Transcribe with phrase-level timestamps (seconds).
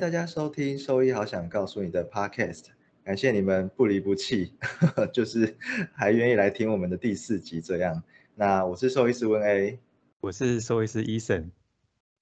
[0.00, 2.62] 大家收听《兽医好想告诉你的 Podcast》，
[3.04, 4.54] 感谢你们不离不弃，
[5.12, 5.58] 就是
[5.92, 8.02] 还愿意来听我们的第四集这样。
[8.34, 9.78] 那我是兽医师温 A，
[10.22, 11.50] 我是兽医师 Eason。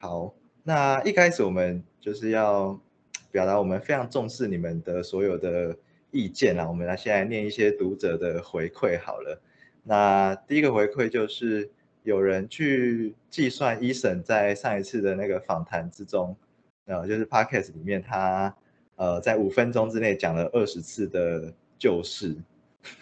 [0.00, 2.80] 好，那一开始我们就是要
[3.30, 5.78] 表达我们非常重视你们的所有的
[6.10, 6.66] 意见啦。
[6.66, 9.40] 我们来先来念一些读者的回馈好了。
[9.84, 11.70] 那第一个回馈就是
[12.02, 16.36] 有人去计算 Eason 在上一次的那个访谈之中，
[16.88, 18.52] 呃，就是 Podcast 里面他
[18.96, 22.36] 呃在五分钟之内讲了二十次的旧事。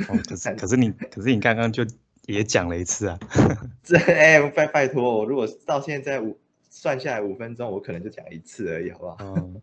[0.08, 1.82] 哦，可是可是你可是你刚刚就
[2.26, 3.18] 也讲了一次啊。
[3.82, 6.38] 这哎拜拜托我，如果到现在五。
[6.68, 9.16] 算下来五分钟，我可能就讲一次而已，好不好？
[9.20, 9.62] 嗯，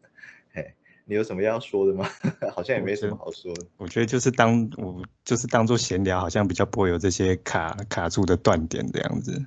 [0.51, 0.73] 嘿，
[1.05, 2.09] 你有什么要说的吗？
[2.51, 3.67] 好像也没什么好说的。
[3.77, 9.45] 我觉得就是当我就是当做闲聊，好像比较不会有这些卡卡住的断点这样子。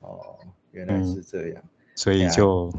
[0.00, 0.36] 哦，
[0.72, 1.62] 原来是这样，
[1.94, 2.70] 所以就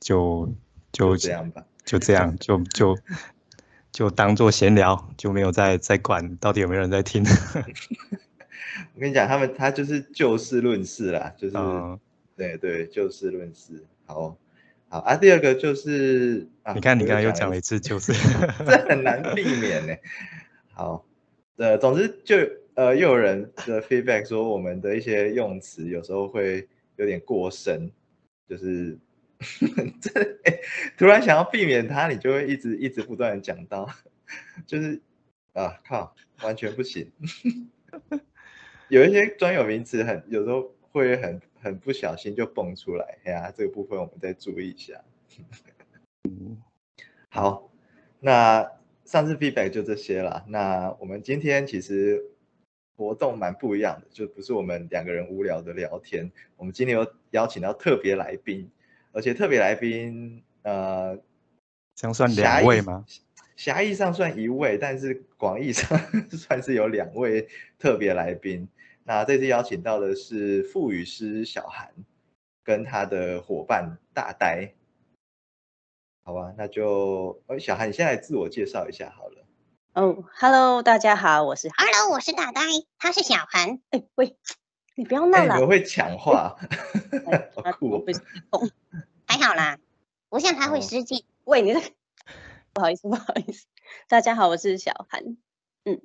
[0.00, 0.52] 就
[0.92, 2.98] 就这样吧，就这样，就就
[3.92, 7.24] 就当做闲聊，就没有再再管到底有没有人在听。
[8.94, 11.56] 我跟你讲，他们他就是就事论事啦，就是。
[12.36, 14.34] 对对，就事论事，好
[14.88, 15.14] 好啊。
[15.14, 18.14] 第二个就是，你看你刚才又讲了一次，就是
[18.64, 19.94] 这很难避免呢。
[20.72, 21.04] 好，
[21.56, 22.36] 呃，总之就
[22.72, 27.90] 呃，又有人的 feedback 说我们的一些用词有时候会有点过深，
[28.48, 28.96] 就是
[30.00, 30.38] 这
[30.96, 33.88] 突然想要避免它，你就会一直一直不断的讲到，
[34.66, 35.00] 就是
[35.52, 37.10] 啊靠，完全不行。
[38.88, 41.40] 有一些专有名词很有时候会很。
[41.62, 45.04] 很不小心就蹦出来，哎呀，这个部分我们再注意一下。
[47.28, 47.70] 好，
[48.18, 48.66] 那
[49.04, 50.42] 上次 feedback 就这些了。
[50.48, 52.24] 那我们今天其实
[52.96, 56.32] 活动蛮不一样的，就不是我们两个人无聊的聊天。
[56.56, 58.70] 我们今天有邀请到特别来宾，
[59.12, 61.18] 而且特别来宾呃，
[61.94, 63.04] 将算两位吗？
[63.56, 65.98] 狭义上算一位，但是广义上
[66.32, 67.48] 算是有两位
[67.78, 68.68] 特别来宾。
[69.04, 71.92] 那这次邀请到的是傅语师小韩，
[72.64, 74.72] 跟他的伙伴大呆，
[76.22, 79.44] 好吧，那就呃小韩，你先来自我介绍一下好了。
[79.94, 82.62] 哦，Hello，大家好，我是 Hello，我是大呆，
[82.98, 83.80] 他是小韩。
[83.90, 84.36] 哎喂，
[85.00, 85.58] 你不要闹了。
[85.62, 86.54] 我会抢话，
[87.64, 88.04] 好酷哦。
[89.26, 89.78] 还好啦，
[90.28, 91.24] 不像他会失敬。
[91.44, 91.72] 喂，你
[92.74, 93.64] 不好意思，不好意思。
[94.08, 95.38] 大家好，我是小韩。
[95.86, 96.02] 嗯，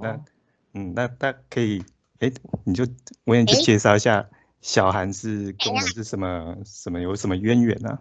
[0.00, 0.24] 那
[0.74, 1.84] 嗯，那那可以。
[2.20, 2.30] 哎，
[2.64, 2.86] 你就
[3.24, 4.30] 我也去介绍一下，
[4.62, 7.98] 小韩是跟我们是什么什么有什么渊源呢？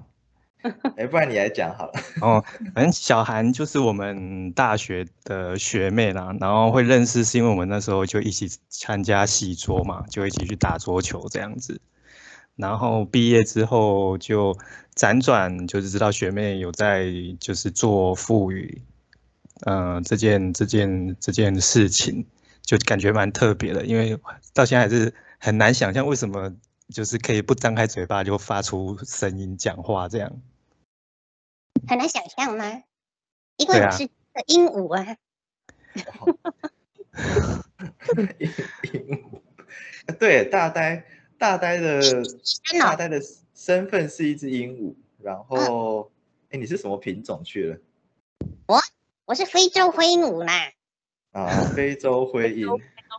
[0.97, 1.93] 哎，不然你来讲好了。
[2.21, 11.79] 哦，反正小韩就是我们大学的学妹啦，然后会认识是因为我们那时候就一起参加戏桌嘛，就一起去打桌球这样子。
[12.55, 14.57] 然后毕业之后就
[14.95, 17.05] 辗转，就是知道学妹有在
[17.39, 18.81] 就是做富裕，
[19.65, 22.25] 嗯，这件这件这件事情。
[22.63, 24.19] 就感觉蛮特别的，因为
[24.53, 26.51] 到现在还是很难想象为什么
[26.93, 30.29] 就是可以不张开嘴巴就发出声音讲话这样。
[31.87, 32.83] 很难想象吗？
[33.57, 34.09] 因为我是
[34.47, 35.17] 鹦鹉啊。
[35.95, 36.03] 鹦
[39.07, 39.41] 鹉。
[40.19, 41.05] 对，大呆
[41.37, 42.01] 大呆的
[42.79, 43.21] 大呆的
[43.53, 46.11] 身份是一只鹦鹉，然后
[46.49, 47.77] 哎，你是什么品种去了？
[48.67, 48.79] 我
[49.25, 50.71] 我是非洲灰鹦鹉啦。
[51.31, 52.67] 啊，非洲灰鹦，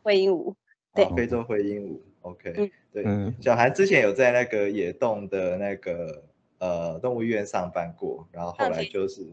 [0.03, 0.55] 灰鹦鹉，
[0.95, 3.05] 对，非洲灰鹦鹉，OK，对，
[3.41, 6.25] 小韩之前有在那个野洞的那个
[6.59, 9.33] 呃动物医院上班过，然后后来就是，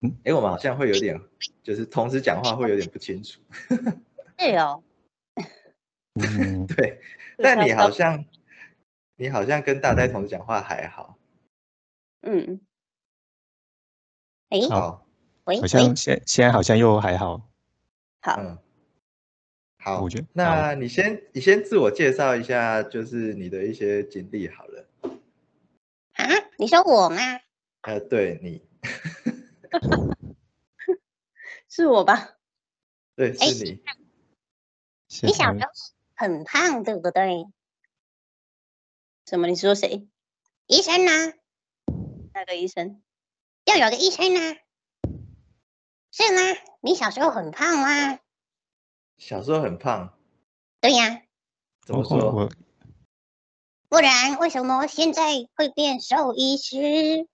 [0.00, 1.20] 嗯，哎，我们好像会有点，
[1.62, 3.40] 就是同时讲话会有点不清楚，
[4.36, 4.82] 对哦，
[6.14, 7.00] 嗯， 对，
[7.38, 8.24] 但你好像，
[9.16, 11.16] 你好像跟大呆同时讲话还好，
[12.22, 12.60] 嗯，
[14.50, 15.06] 哎，好。
[15.44, 17.50] 好像现现在好像又还好，
[18.20, 18.40] 好，
[19.84, 24.86] 好，我觉得那你先你先自我介绍一下，就是你的一些经历好了。
[26.12, 26.24] 啊，
[26.56, 27.16] 你说我吗？
[27.82, 28.62] 呃，对你，
[31.68, 32.36] 是我吧？
[33.16, 33.82] 对，是你。
[35.22, 35.68] 你小时候
[36.14, 37.44] 很胖，对不对？
[39.26, 39.48] 什么？
[39.48, 40.06] 你说谁？
[40.68, 41.10] 医生呢？
[42.32, 43.02] 那个医生？
[43.64, 44.40] 要有个医生呢？
[46.12, 46.40] 是吗？
[46.80, 48.20] 你小时候很胖吗？
[49.24, 50.12] 小时候很胖。
[50.80, 51.22] 对呀。
[51.86, 52.50] 怎么说？
[53.88, 57.28] 不然为什么现在会变兽医师？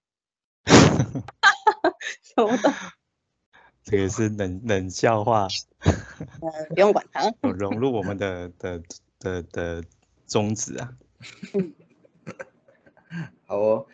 [0.66, 2.74] 什么的？
[3.84, 5.48] 这个是冷冷笑话。
[5.80, 7.32] 呃，不用管它。
[7.56, 8.82] 融入我们的的
[9.18, 9.82] 的的
[10.26, 10.92] 宗旨啊。
[13.46, 13.86] 好哦，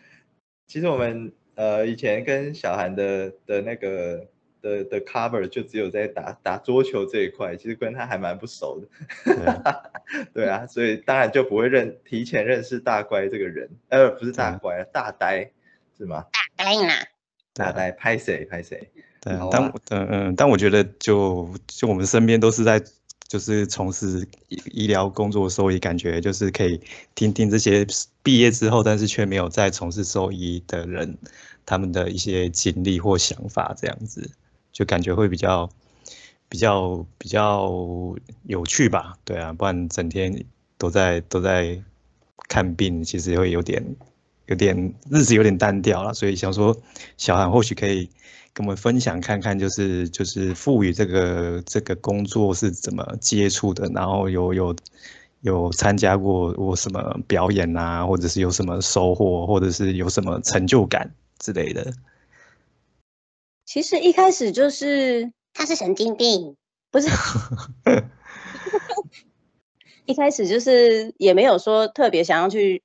[0.67, 4.27] 其实我们呃以前跟小韩的的那个
[4.65, 9.91] 的的 cover 就只有在打打桌球这一块，其实跟他还蛮不熟的。
[10.33, 15.51] 对啊，所以当然就不会认提前认识大乖这个人，呃，不是大乖，大呆
[15.97, 16.25] 是吗？
[16.31, 16.93] 大呆呢？
[17.53, 18.89] 大呆拍谁拍谁？
[19.21, 22.81] 对，但嗯嗯，但我觉得就就我们身边都是在。
[23.27, 26.79] 就是从事医医疗工作，所以感觉就是可以
[27.15, 27.85] 听听这些
[28.21, 31.17] 毕业之后，但是却没有在从事兽医的人，
[31.65, 34.29] 他们的一些经历或想法，这样子
[34.75, 35.69] 就感觉会比较
[36.49, 37.71] 比较比较
[38.43, 39.15] 有趣吧？
[39.23, 40.43] 对啊，不然整天
[40.77, 41.81] 都在都在
[42.49, 43.81] 看病，其实会有点
[44.47, 46.13] 有点日子有点单调了。
[46.13, 46.75] 所以想说，
[47.15, 48.09] 小韩或许可以。
[48.57, 54.73] 跟我们分享看看，就是就是赋予这个这个工作是怎么接触的，然后有有
[55.41, 61.91] 有参加过过什么表演啊，或者是有什么收获，或者是有什么成就感之类的。
[63.65, 66.55] 其实一开始就是他是神经病，
[66.91, 67.07] 不是？
[70.05, 72.83] 一开始就是也没有说特别想要去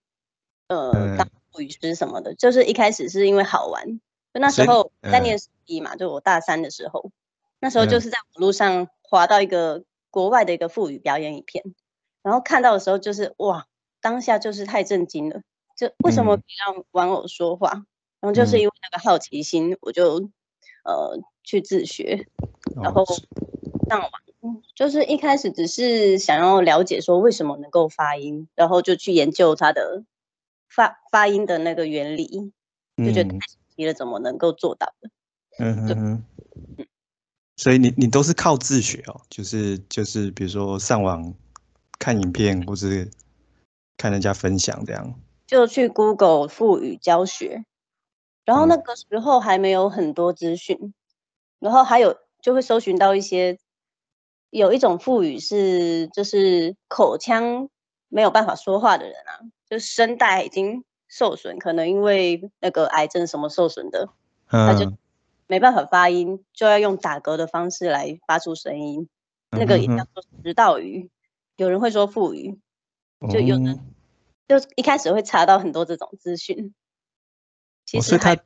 [0.69, 4.01] 呃当护语师什么的，就是一开始是因为好玩。
[4.33, 7.11] 就那时候在念一嘛，就我大三的时候，
[7.59, 11.63] 那时候就是在网络上滑到一个国外的一个妇语表演影片，
[12.23, 13.67] 然后看到的时候就是哇，
[14.01, 15.43] 当下就是太震惊了，
[15.77, 17.85] 就为什么让玩偶说话？
[18.21, 20.31] 然后就是因为那个好奇心，我就
[20.85, 22.27] 呃去自学，
[22.83, 23.05] 然后
[23.89, 30.05] 上网，就是一开始只是想要了解说为什么能够发音，然后就去研究它的
[30.69, 32.53] 发发音的那个原理，
[32.97, 33.35] 就觉得。
[33.77, 35.09] 你了怎么能够做到的？
[35.59, 36.25] 嗯哼，
[37.57, 41.33] 所以你你都是靠自学哦，就是就是比如说上网
[41.99, 43.11] 看影片，或是
[43.97, 45.19] 看人家分享这样。
[45.47, 47.65] 就去 Google 富语教学，
[48.51, 50.93] 然后那个时候还没有很多资讯，
[51.61, 53.59] 然后还有就会搜寻到一些
[54.51, 57.69] 有一种富语是就是口腔
[58.09, 60.83] 没有办法说话的人啊，就声带已经。
[61.13, 64.09] 受损可能因为那个癌症什么受损的，
[64.47, 64.93] 他就
[65.49, 69.09] 没办法发音，就要用打嗝的方式来发出声音。
[69.51, 71.11] 那个也叫做食道语，
[71.57, 72.61] 有人会说腹语，
[73.29, 73.81] 就有人
[74.47, 76.73] 就一开始会查到很多这种资讯。
[77.91, 78.37] 其实他，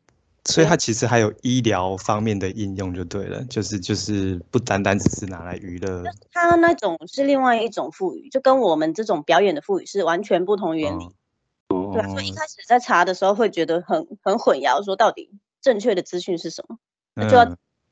[0.47, 6.03] 所以它其实还有医疗方面的应用就对了，就是就是不单单只是拿来娱乐。
[6.33, 11.09] 它那种是另外一种腹语，就跟我们这种表演的腹语是完全不同原理。
[11.69, 15.31] 对，所以一开始在查的时候会觉得很很混淆，说到底
[15.61, 16.79] 正确的资讯是什么，
[17.13, 17.45] 那就要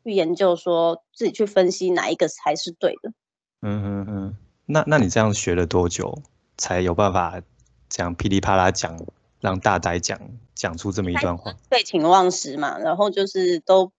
[0.03, 3.13] 去研究，说自己去分析哪一个才是对的。
[3.61, 6.23] 嗯嗯嗯，那那你这样学了多久
[6.57, 7.43] 才有办法
[7.91, 8.97] 这样噼里啪啦讲，
[9.43, 10.19] 让大呆讲
[10.55, 11.55] 讲出这么一段话？
[11.69, 13.93] 废寝忘食嘛，然后就是都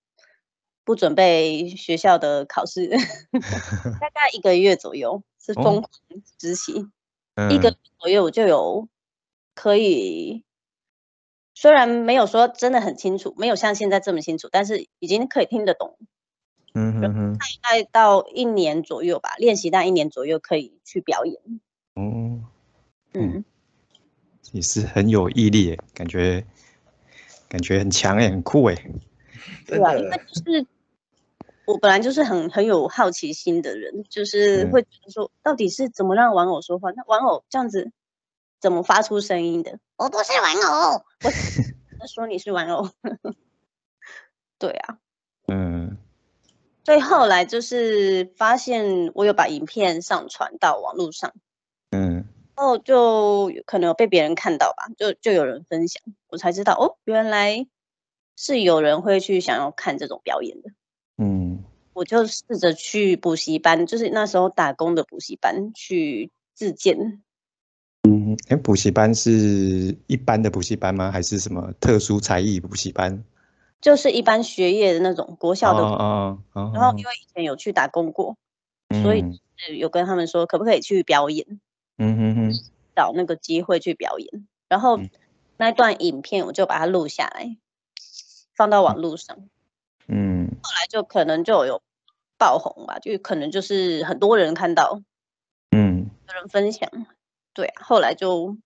[0.84, 2.88] 不准备学校的考试
[4.01, 5.89] 大概一个月左右是疯狂
[6.39, 6.91] 执行，
[7.51, 8.89] 一个左右我就有。
[9.56, 10.44] 可以，
[11.53, 15.96] 虽然没有说真的很清楚，没有像现在这么清楚，但是已经可以听得懂。
[16.74, 21.39] 嗯哼哼，大概到一年左右吧，练习到一年左右可以去表演。
[21.94, 22.41] 哦，
[23.13, 23.46] 嗯，
[24.53, 26.45] 也是很有毅力，感觉
[27.50, 28.75] 感觉很强哎，很酷哎。
[29.67, 30.65] 对啊，因为就是
[31.65, 36.91] 我本来就是很很有好奇心的人，就是会觉得说，到底是怎么让玩偶说话？
[36.91, 37.91] 那玩偶这样子。
[38.62, 39.77] 怎么发出声音的？
[39.98, 41.03] 我不是玩偶，
[42.00, 42.89] 我说你是玩偶。
[44.57, 45.00] 对啊，
[45.50, 45.98] 嗯。
[46.86, 51.33] 所以后来就是发现我有把影片上传到网络上，
[51.91, 52.24] 嗯，然
[52.63, 57.67] 后就可能有被别人看到吧，就就有人分享，我才知道哦，原来
[58.36, 60.72] 是有人会去想要看这种表演的。
[61.17, 67.22] 嗯，我就试着去补习班，就是那时候打工的补习班去自荐。
[68.08, 71.12] 嗯，哎，补习班是一般的补习班吗？
[71.12, 73.24] 还是什么特殊才艺补习班？
[73.79, 75.84] 就是一般学业的那种国校的。
[75.84, 76.72] 哦哦。
[76.74, 78.36] 然后因为以前有去打工过，
[79.01, 79.24] 所以
[79.77, 81.60] 有跟他们说可不可以去表演。
[81.97, 82.51] 嗯哼哼。
[82.95, 85.00] 找那个机会去表演，然后
[85.57, 87.57] 那段影片我就把它录下来，
[88.55, 89.50] 放到网络上。
[90.07, 90.50] 嗯。
[90.62, 91.81] 后来就可能就有
[92.38, 95.01] 爆红吧，就可能就是很多人看到，
[95.71, 96.89] 嗯，有人分享。
[97.53, 98.57] 对啊，后来就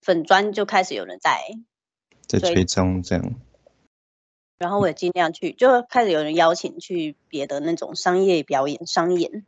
[0.00, 1.40] 粉砖就开始有人在
[2.28, 3.34] 在追踪这样，
[4.58, 9.44] 然后我也尽量去，就开始有人邀请去别的那种商业表演、商演，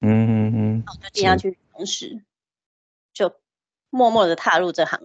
[0.00, 2.22] 嗯嗯嗯，我就尽量去尝试，
[3.16, 3.32] 就
[3.88, 5.00] 默默的踏入这行。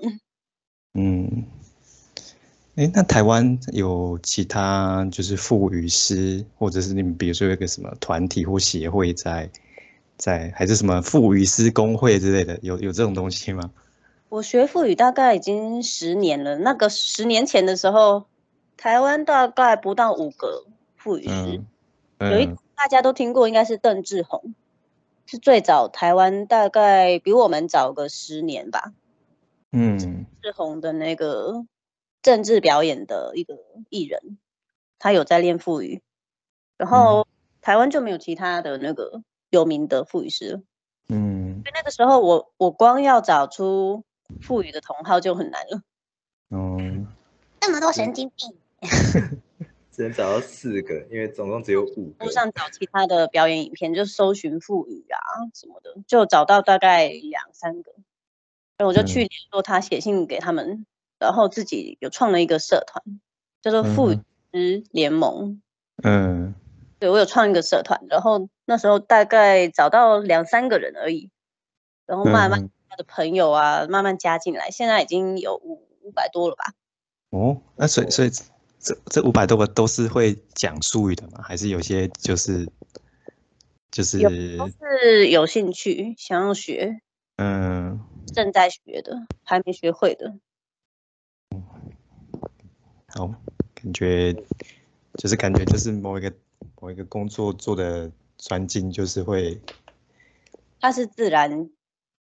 [0.93, 1.45] 嗯，
[2.75, 9.49] 哎，那台湾有其他就是腹语师，或者是你们比如说有个什么团体或协会在
[10.17, 13.71] 在，还是什么腹语师工会之类的，有有这种东西吗？
[14.27, 18.25] 我学赋语大概已经十年了，那个十年前的时候，
[18.75, 20.65] 台湾大概不到五个
[20.97, 21.61] 赋语师，
[22.19, 24.53] 有一大家都听过，应该是邓志宏，
[25.25, 28.93] 是最早台湾大概比我们早个十年吧。
[29.71, 31.65] 嗯，志宏的那个。
[32.23, 33.57] 政治表演的一个
[33.89, 34.37] 艺人，
[34.99, 36.03] 他有在练腹语，
[36.77, 37.27] 然后
[37.61, 40.61] 台湾就没有其他的那个有名的腹语师。
[41.07, 44.03] 嗯，所以那个时候我我光要找出
[44.39, 45.81] 腹语的同号就很难了。
[46.49, 46.77] 哦，
[47.61, 48.55] 那么多神经病，
[50.01, 52.25] 只能找到四个，因为总共只有五个。
[52.25, 55.19] 路上找其他的表演影片，就搜寻腹语啊
[55.53, 57.91] 什么的，就找到大概两三个，
[58.77, 60.87] 然后我就去联络他，写信给他们。
[61.19, 63.03] 然后自己有创了一个社团，
[63.61, 64.15] 叫做父
[64.51, 65.61] 之联盟。
[66.01, 66.55] 嗯，
[66.97, 71.29] 对我有创一个社团，然后那时候大概找到两三个人而已，
[72.07, 76.73] 然后慢慢他的朋友啊慢慢加进来，现在已经有五五百多了吧？
[77.29, 78.31] 哦，那所以所以
[78.81, 81.41] 这这五百多个都是会讲术语的吗？
[81.43, 82.67] 还是有些就是
[83.91, 86.99] 就是都是有兴趣想要学，
[87.35, 87.99] 嗯，
[88.33, 90.33] 正在学的，还没学会的。
[93.07, 93.27] 好，
[93.75, 94.33] 感觉
[95.13, 96.33] 就是感觉就是某一个
[96.79, 99.61] 某一个工作做的专精，就是会，
[100.79, 101.69] 它是自然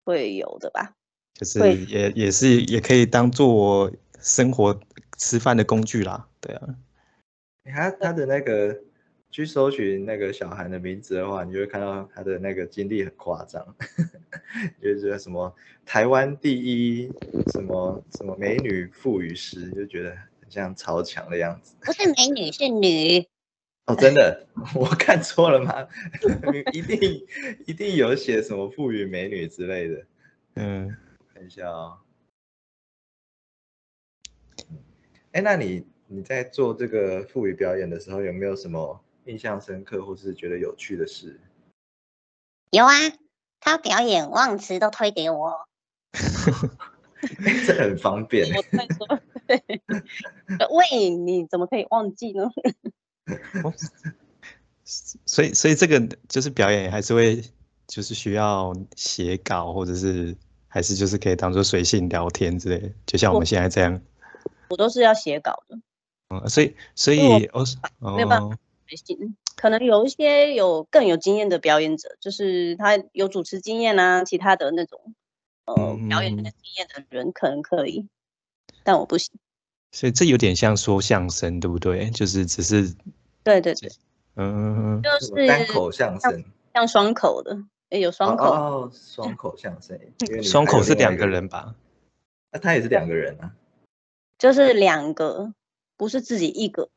[0.03, 0.96] 会有的吧？
[1.36, 4.77] 就是也也是也可以当做生活
[5.21, 6.75] 吃饭的工具啦，对啊。
[7.63, 8.77] 他他的那个
[9.29, 13.75] 去搜寻那个小韩的名字的话，你就会看到他的那个经历很夸张，
[14.81, 17.11] 就是什么台湾第一
[17.53, 20.19] 什么什么美女妇语师，就觉得很。
[20.51, 23.25] 像超强的样子，不是美女是女
[23.85, 25.87] 哦，真的， 我看错了吗？
[26.73, 27.25] 一定
[27.65, 30.05] 一定有写什么富裕美女之类的，
[30.55, 30.93] 嗯，
[31.33, 31.97] 看一下哦。
[35.33, 41.39] 哎，那你你在做这个富裕表演的时候，有没有什么印象深刻或是觉得有趣的事？
[42.71, 42.93] 有啊，
[43.59, 45.67] 他表演忘词都推给我。
[47.65, 48.45] 这很方便。
[50.71, 52.50] 喂，你怎么可以忘记呢？
[54.83, 57.41] 所以，所以这个就是表演，还是会
[57.88, 60.35] 就是需要写稿，或者是
[60.67, 64.01] 还是就是可以当做随性聊天之类，就像我们现在这样。
[64.71, 65.77] 我都是要写稿的。
[66.29, 67.63] 嗯，所以，所以我
[67.99, 69.35] 哦，没有办法随性。
[69.55, 75.13] 可能有一些有更有经验的表演者，就是他有主持经验啊，其他的那种。
[75.65, 78.07] 呃，表演的经验的人可能可以，
[78.83, 79.31] 但我不行。
[79.91, 82.09] 所以这有点像说相声，对不对？
[82.09, 82.95] 就是只是，
[83.43, 83.89] 对对对，
[84.35, 87.55] 嗯，就是单口相声，像双口的，
[87.89, 89.97] 也有双口哦，双口相声，
[90.41, 91.75] 双口是两个人吧？
[92.51, 93.53] 那他也是两个人啊，
[94.41, 95.53] 就是两个，
[95.95, 96.89] 不是自己一个。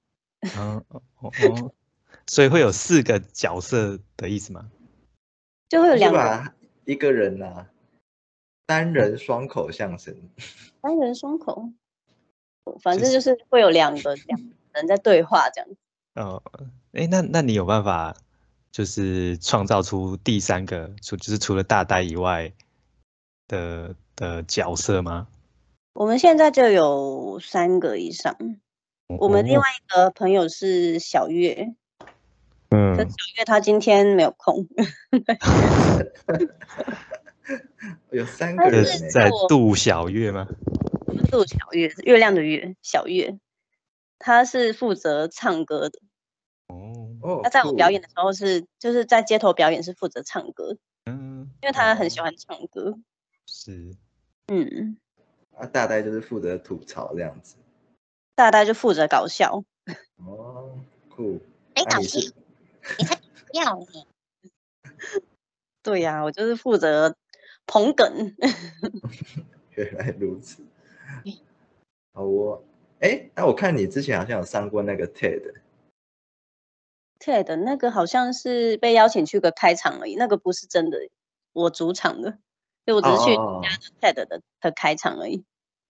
[0.56, 1.72] 哦哦哦，
[2.26, 4.70] 所以会有四个角色的意思吗？
[5.68, 6.54] 就会有两个
[6.86, 7.66] 一个人呐。
[8.64, 10.16] 单人双口相声，
[10.80, 11.70] 单人双口，
[12.80, 14.40] 反正就是会有两个两
[14.72, 15.76] 人在对话这样子。
[16.14, 16.42] 哦，
[16.92, 18.16] 哎，那那你有办法
[18.72, 22.50] 就是创造出第三个，除就是除了大呆以外
[23.48, 25.28] 的的角色吗？
[25.94, 28.36] 我们现在就有三个以上。
[29.06, 31.72] 我们另外一个朋友是小月，
[32.70, 33.04] 嗯，小
[33.36, 34.66] 月她今天没有空。
[38.10, 40.48] 有三个人在杜小月吗？
[41.30, 43.38] 杜小月，月亮的月，小月，
[44.18, 46.00] 他是负责唱歌的。
[46.66, 50.76] 哦，他在我表演的时候是，就是在街头表演是负责唱歌。
[51.04, 52.98] 嗯，因为他很喜欢唱歌。
[53.46, 53.94] 是。
[54.48, 54.96] 嗯。
[55.56, 57.56] 啊，大概就是负责吐槽这样子。
[58.34, 59.64] 大概就负责搞笑。
[60.16, 61.40] 哦，酷。
[61.74, 62.20] 没搞笑。
[62.98, 63.16] 你才
[63.50, 64.06] 不要你。
[65.82, 67.16] 对呀，我就是负责。
[67.66, 68.36] 捧梗，
[69.74, 70.62] 原来如此。
[72.12, 72.62] 好，我
[73.00, 75.08] 哎，那我看你之前好像有上过那个
[77.18, 80.98] TED，TED 那个好像是被邀请去个开场而已，那个不是真的，
[81.54, 82.36] 我主场的，
[82.86, 85.44] 就我只是去加 TED 的的开场而已。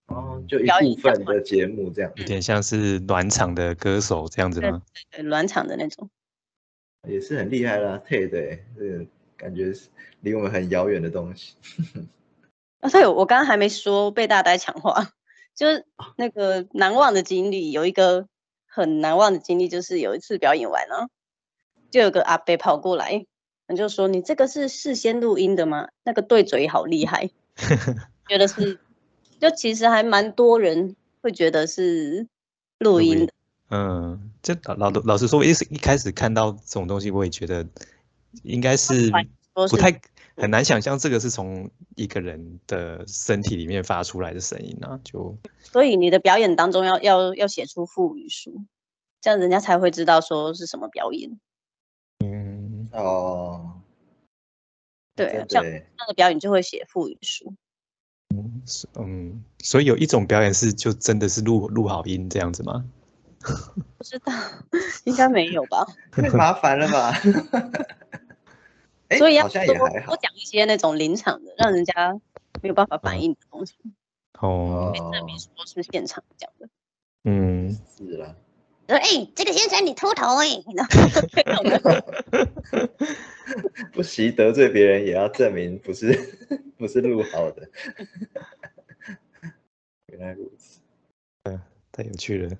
[0.07, 4.83] 哦，就一部分的节目这样，有点像是暖场的歌手这样子吗？
[5.11, 6.11] 对，暖场的那种，
[7.09, 9.89] 也是很厉害啦，TED，这个感觉是。
[10.21, 11.55] 离我们很遥远的东西。
[12.81, 15.13] 啊，对，我刚刚还没说被大呆抢话，
[15.55, 15.85] 就是
[16.17, 18.27] 那个难忘的经历，有一个
[18.67, 21.09] 很难忘的经历，就是有一次表演完了，
[21.91, 23.27] 就有个阿伯跑过来，
[23.77, 25.89] 就说：“你这个是事先录音的吗？
[26.05, 27.31] 那个对嘴好厉害。
[28.29, 28.79] ”觉得是，
[29.41, 32.27] 就其实还蛮多人会觉得是
[32.79, 33.33] 录音的。
[33.71, 37.67] 嗯，这老老老实说，一一开始看到这种东西，我也觉得
[38.43, 39.11] 应该是
[39.71, 40.01] 不太
[40.37, 45.01] 很难想象这个是从一个人的身体里面发出来的声音啊。
[45.03, 48.65] 就所以你的表演当中要要要写出腹语书，
[49.21, 51.41] 这样人家才会知道说是什么表演。
[52.21, 53.81] 嗯哦，
[55.17, 57.55] 对，像那个表演就会写腹语书。
[58.35, 58.63] 嗯，
[58.97, 62.85] 嗯，所以有一种表演是就真的是录录好音这样子吗？
[63.99, 64.33] 不知道，
[65.05, 65.87] 应该没有吧？
[66.11, 67.13] 太麻烦了吧？
[69.19, 72.13] 所以要好像也还好，多讲一些那种临场的，让人家
[72.63, 73.75] 没有办法反应的东西。
[74.41, 76.69] 哦，证明说是现场讲的。
[77.25, 78.35] 嗯，是啦。
[78.87, 79.03] 说哎，
[79.35, 80.47] 这个先生你秃头哎，
[83.93, 86.13] 不惜得罪别人也要证明不是
[86.77, 87.69] 不是录好的。
[90.07, 90.81] 原来如此，
[91.45, 91.61] 嗯，
[91.91, 92.57] 太有趣了。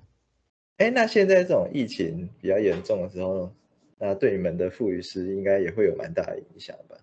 [0.77, 3.53] 哎，那现在这种疫情比较严重的时候，
[3.97, 6.97] 那对你们的副语师应该也会有蛮大的影响吧？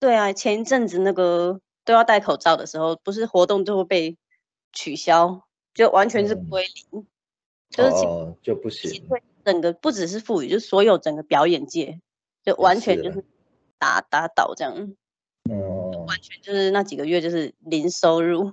[0.00, 4.16] 对啊，前一阵子那个都要戴口罩的时候，不是活动就会被
[4.72, 5.42] 取消，
[5.74, 7.06] 就完全是归零，
[7.70, 9.08] 就是哦就不行。
[9.44, 12.00] 整个不只是副语，就是所有整个表演界，
[12.42, 13.24] 就完全就是
[13.78, 14.94] 打 打倒这样。
[15.50, 18.52] 哦，完全就是那几个月就是零收入。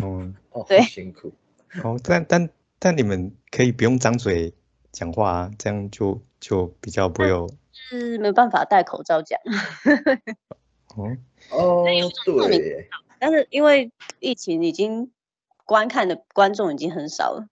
[0.00, 0.32] 哦，
[0.68, 1.32] 对，辛苦。
[1.84, 2.50] 哦，但但。
[2.78, 4.52] 但你们可以不用张嘴
[4.92, 7.50] 讲话啊，这样就就比较不会有。
[7.72, 9.40] 是没办法戴口罩讲。
[10.94, 11.16] 哦
[11.50, 11.84] 哦，
[12.46, 12.86] 对。
[13.18, 15.10] 但是因为疫情已经
[15.64, 17.48] 观看的观众已经很少了，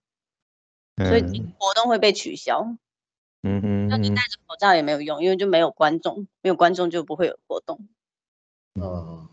[0.97, 1.23] 所以
[1.59, 2.77] 活动会被取消。
[3.43, 3.89] 嗯哼。
[3.89, 7.89] 那你戴着口罩也没有用，因为就没有观众，没有观众就不会有活动。
[8.75, 9.29] 哦。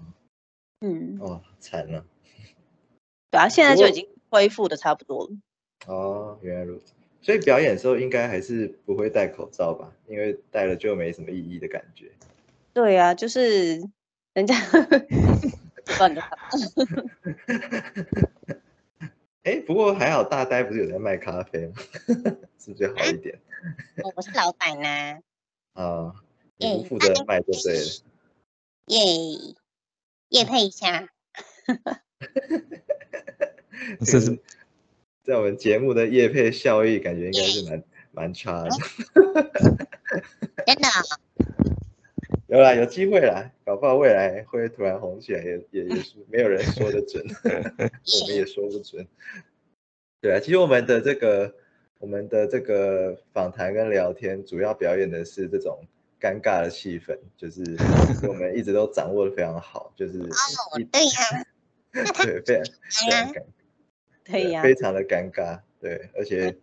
[0.80, 1.17] 嗯。
[1.21, 2.06] 哦，惨了。
[3.30, 5.32] 对啊，现在就已经恢复的差不多了。
[5.88, 6.93] 哦，原来如此。
[7.21, 9.93] 所以表演的时候应该还是不会戴口罩吧？
[10.08, 12.12] 因为戴了就没什么意义的感觉。
[12.74, 13.78] 对啊，就是
[14.34, 14.56] 人家
[16.00, 16.21] 乱 的。
[19.43, 21.73] 哎，不过还好，大呆不是有在卖咖啡吗？
[22.60, 23.39] 是不是好一点？
[24.15, 25.19] 我是老板呐。
[25.73, 26.13] 啊，
[26.58, 27.86] 你负责卖就对了。
[28.88, 28.97] 耶，
[30.30, 31.10] 夜配一下。
[34.06, 34.39] 这是。
[35.23, 38.69] 在我们节目的夜配效益，感觉应该是蛮蛮差的。
[40.65, 40.88] 真的？
[42.52, 49.08] 有啦，有机会啦，搞不好未来会突然红起来，也也也是没有人说的准， 我们也说不准。
[50.20, 51.56] 对啊，其实我们的这个
[51.98, 55.80] 我们的这个访谈跟聊天，主要表演的是这种
[56.20, 57.64] 尴尬的气氛，就是
[58.28, 60.20] 我们一直都掌握的非常好，就是
[60.92, 61.46] 对呀，
[62.44, 63.44] 对，非常 非常尴。
[64.26, 66.54] 对呀，非常的尴尬，对，而且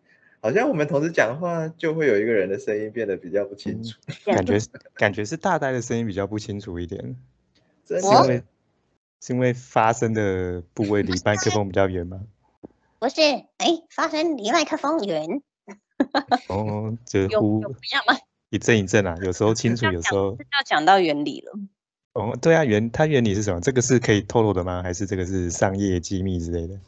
[0.41, 4.59] 好像我们同时讲话，就会有一个人的声音变得比较不清楚，感觉
[4.95, 7.17] 感觉是大呆的声音比较不清楚一点，
[7.87, 8.43] 是因为
[9.21, 12.21] 是因为发声的部位离麦克风比较远吗？
[13.01, 13.21] 不是，
[13.59, 15.43] 哎，发声离麦克风远，
[16.49, 18.17] 哦，就呼不一样吗？
[18.51, 21.53] 一阵一阵啊，有时候清楚，有时候要讲到原理了。
[22.15, 23.61] 哦，对啊，原它原理是什么？
[23.61, 24.83] 这个是可以透露的吗？
[24.83, 26.81] 还是这个是商业机密之类的？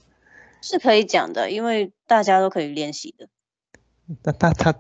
[0.62, 3.28] 是可以讲的，因为大家都可以练习的。
[4.22, 4.74] 那他他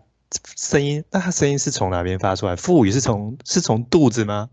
[0.56, 2.56] 声音，那他声音是从哪边发出来？
[2.56, 4.50] 腹语是从是从肚子吗？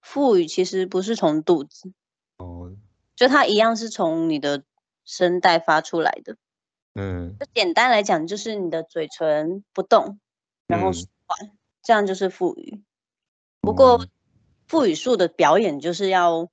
[0.00, 1.92] 腹语其实不是从肚子，
[2.38, 2.72] 哦，
[3.14, 4.62] 就它一样是从你的
[5.04, 6.36] 声带发出来的。
[6.94, 10.18] 嗯，就简单来讲，就是你的嘴唇不动，
[10.66, 10.90] 然后
[11.82, 12.82] 这样就是腹语。
[13.60, 14.06] 不过
[14.66, 16.48] 腹语术的表演就是要，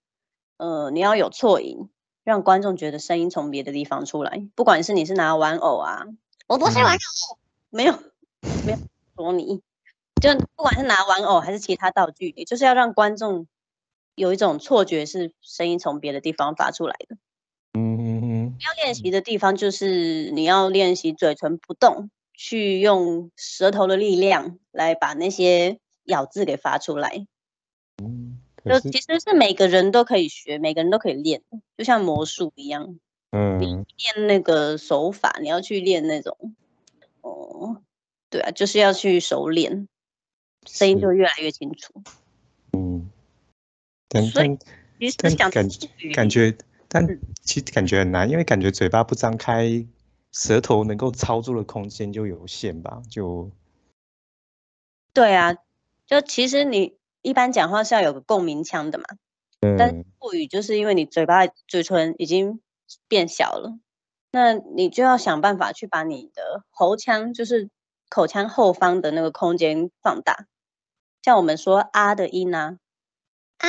[0.58, 1.90] 呃，你要有错音。
[2.26, 6.06] 让观众觉得声音从别的地方出来，不管是你是拿玩偶啊，
[6.50, 7.38] 我不是玩偶，
[7.70, 7.94] 没有
[8.66, 8.78] 没有
[9.16, 9.62] 说你，
[10.20, 13.46] 就不管是拿玩偶还是其他道具，也就是要让观众
[14.16, 17.18] 有一种错觉是声音从别的地方发出来的。
[17.74, 18.58] 嗯嗯嗯。
[18.62, 27.28] 要练习的地方就是你要练习嘴唇不动，去用舌头的力量来把那些咬字给发出来。
[28.04, 28.42] 嗯。
[28.66, 31.44] 就其实是每个人都可以学，每个人都可以练，
[31.78, 33.00] 就像魔术一样。
[33.32, 36.56] 嗯，练那个手法，你要去练那种，
[37.22, 37.82] 哦，
[38.30, 39.88] 对啊，就是要去熟练，
[40.66, 41.94] 声音就越来越清楚。
[42.74, 43.10] 嗯，
[44.08, 44.58] 但所以
[45.18, 45.52] 但感
[46.14, 49.86] 感觉但其实感觉很难，因为感觉嘴巴不张开，
[50.32, 53.02] 舌头能够操作的空间就有限吧？
[53.10, 53.52] 就
[55.14, 55.56] 对啊，
[56.08, 59.06] 就其实你一般讲话是要有个共鸣腔的嘛。
[59.62, 62.62] 嗯但腹语就是因为你嘴巴嘴唇已经
[63.08, 63.78] 变小了，
[64.32, 67.70] 那你就要想办法去把你的喉腔，就是
[68.10, 70.46] 口腔后方的那个空间放大。
[71.22, 72.78] 像我们说啊的音啊，
[73.58, 73.68] 啊，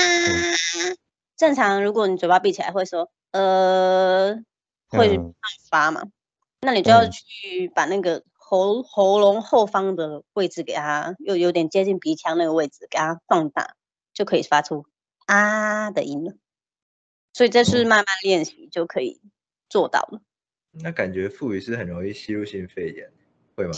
[1.37, 4.37] 正常如果你嘴巴闭起来会说呃，
[4.88, 5.20] 会
[5.68, 6.04] 发嘛，
[6.61, 13.74] 那你就要去把那个喉喉咙后方的位置给它，又有点接近鼻腔那个位置给它放大，
[14.12, 14.87] 就可以发出。
[15.26, 16.33] 啊的音了，
[17.33, 19.21] 所以这是慢慢练习就可以
[19.69, 20.21] 做到了。
[20.73, 23.12] 那感觉腹语是很容易吸入性肺炎，
[23.57, 23.73] 会吗？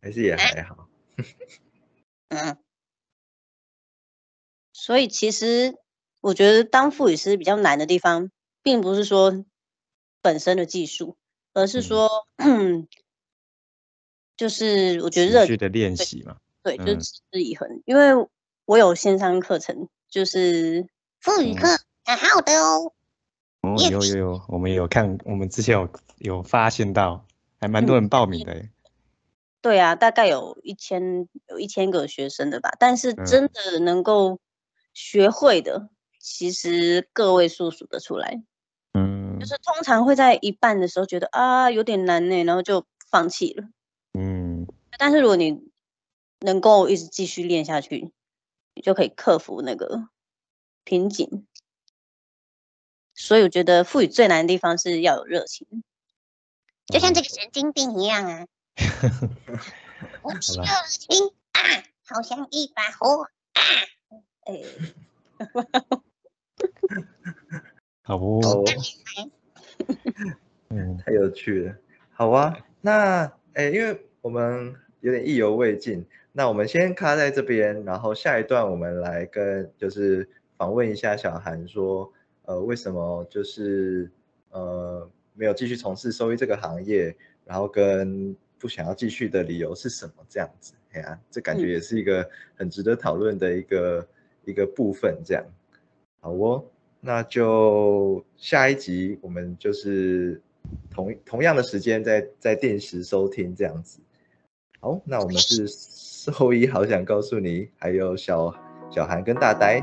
[0.00, 0.88] 还是也还好。
[2.28, 2.56] 嗯，
[4.72, 5.74] 所以其实
[6.20, 8.30] 我觉得当副语师比较难的地方，
[8.62, 9.44] 并不是说
[10.22, 11.16] 本身的技术，
[11.52, 12.08] 而是说，
[14.36, 16.38] 就是我觉得热的练习嘛。
[16.62, 18.10] 对，就持之以恒，因为
[18.66, 20.88] 我有线上课程，就是
[21.20, 21.68] 副语课，
[22.04, 22.92] 很好的哦。
[23.62, 27.24] 哦，有有有，我们有看，我们之前有有发现到，
[27.60, 28.66] 还蛮多人报名的。
[29.62, 34.40] 对啊，大概有一千有一千个学生的吧，但是真的能够
[34.92, 38.42] 学会的，其实个位数数得出来。
[38.94, 43.64] 嗯，就是通常会在一半的时候觉得啊有点难呢，然后就放弃了。
[44.12, 44.66] 嗯，
[44.98, 45.60] 但是如果你
[46.40, 48.10] 能够一直继续练下去，你
[48.82, 50.08] 就可以克服那个
[50.84, 51.46] 瓶颈。
[53.14, 55.66] 所以我觉得赋予最难的地方是要有热情，
[56.86, 58.46] 就像这个神经病一样啊！
[60.20, 61.60] 我热情啊，
[62.04, 63.22] 好像一把火
[63.54, 63.62] 啊！
[64.44, 64.62] 哎，
[68.02, 68.40] 好不？
[70.68, 71.74] 嗯，太有趣了。
[72.12, 76.06] 好啊，那哎，因为我们有点意犹未尽。
[76.38, 84.10] 那我们先卡在这边，然后下一段我们来跟就是访问一下小韩，说呃为什么就是
[84.50, 90.74] 呃没有继续从事收益这个行业，然后跟不想要继续的理由是什么这样子？
[90.92, 94.06] 哎呀，这感觉也是一个很值得讨论的一个
[94.44, 95.42] 一个部分，这样
[96.20, 96.62] 好哦，
[97.00, 100.38] 那就下一集我们就是
[100.90, 104.00] 同同样的时间在在电视收听这样子。
[104.80, 105.66] 好，那我们是。
[106.32, 108.52] 兽医好想告诉你，还有小
[108.90, 109.82] 小韩跟大呆。